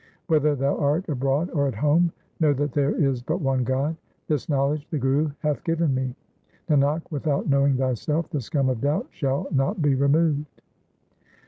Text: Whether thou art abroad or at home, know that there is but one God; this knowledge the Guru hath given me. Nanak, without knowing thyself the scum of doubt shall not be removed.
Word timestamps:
Whether 0.25 0.55
thou 0.55 0.79
art 0.79 1.07
abroad 1.09 1.51
or 1.51 1.67
at 1.67 1.75
home, 1.75 2.11
know 2.39 2.53
that 2.53 2.71
there 2.71 2.95
is 2.95 3.21
but 3.21 3.39
one 3.39 3.63
God; 3.63 3.95
this 4.25 4.49
knowledge 4.49 4.87
the 4.89 4.97
Guru 4.97 5.29
hath 5.41 5.63
given 5.63 5.93
me. 5.93 6.15
Nanak, 6.67 7.03
without 7.11 7.47
knowing 7.47 7.77
thyself 7.77 8.27
the 8.31 8.41
scum 8.41 8.69
of 8.69 8.81
doubt 8.81 9.05
shall 9.11 9.45
not 9.51 9.79
be 9.79 9.93
removed. 9.93 10.47